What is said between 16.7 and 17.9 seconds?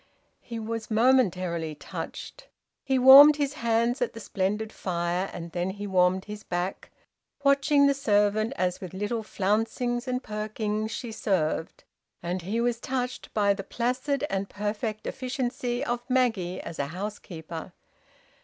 a housekeeper.